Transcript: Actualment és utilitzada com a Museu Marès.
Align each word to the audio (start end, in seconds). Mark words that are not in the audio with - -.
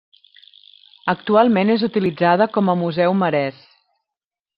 Actualment 1.11 1.73
és 1.73 1.83
utilitzada 1.89 2.47
com 2.57 2.73
a 2.73 2.79
Museu 2.83 3.15
Marès. 3.21 3.61